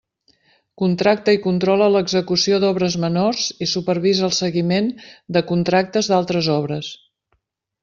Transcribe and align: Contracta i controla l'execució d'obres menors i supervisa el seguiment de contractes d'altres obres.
Contracta 0.81 1.35
i 1.35 1.39
controla 1.43 1.89
l'execució 1.95 2.57
d'obres 2.63 2.97
menors 3.03 3.43
i 3.67 3.69
supervisa 3.75 4.25
el 4.29 4.35
seguiment 4.39 4.89
de 5.37 5.45
contractes 5.53 6.11
d'altres 6.15 6.51
obres. 6.59 6.91